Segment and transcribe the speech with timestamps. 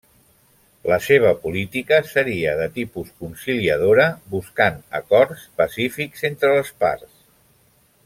[0.91, 7.17] La seva política seria de tipus conciliadora, buscant acords pacífics entre les parts.